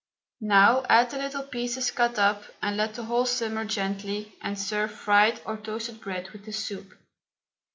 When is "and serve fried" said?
4.41-5.39